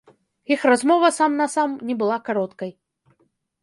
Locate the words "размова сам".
0.71-1.37